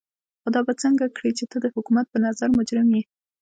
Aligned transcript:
خو 0.41 0.47
دا 0.55 0.61
به 0.67 0.73
څنګه 0.83 1.05
کړې 1.17 1.31
چې 1.37 1.43
ته 1.51 1.57
د 1.63 1.65
حکومت 1.75 2.05
په 2.09 2.17
نظر 2.25 2.47
مجرم 2.57 2.87
يې. 2.97 3.01